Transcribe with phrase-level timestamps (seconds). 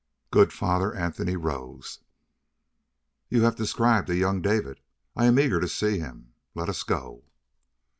[0.31, 1.99] Good Father Anthony rose.
[3.29, 4.79] "You have described a young David.
[5.15, 6.33] I am eager to see him.
[6.55, 7.25] Let us go."